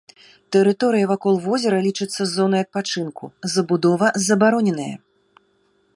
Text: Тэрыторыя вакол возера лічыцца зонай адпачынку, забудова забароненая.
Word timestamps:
Тэрыторыя 0.55 1.09
вакол 1.11 1.35
возера 1.43 1.77
лічыцца 1.89 2.21
зонай 2.31 2.61
адпачынку, 2.67 3.25
забудова 3.57 4.07
забароненая. 4.29 4.93